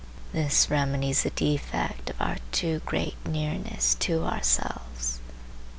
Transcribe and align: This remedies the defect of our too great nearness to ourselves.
This 0.33 0.67
remedies 0.71 1.21
the 1.21 1.29
defect 1.29 2.09
of 2.09 2.19
our 2.19 2.37
too 2.51 2.81
great 2.87 3.23
nearness 3.23 3.93
to 3.99 4.23
ourselves. 4.23 5.19